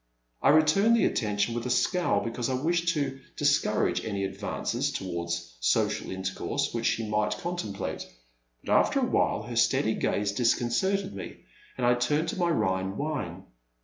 [0.41, 5.55] I returned the attention with a scowl because I wished to discourage any advances towards
[5.59, 8.07] so cial intercourse which she might contemplate;
[8.65, 11.41] but after a while her steady gaze disconcerted me,
[11.77, 13.43] and I turned to my Rhine wine.